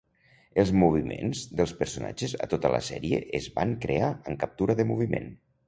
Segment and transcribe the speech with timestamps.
[0.61, 5.33] Els moviments dels personatges a tota la sèrie es van crear amb captura de moviment.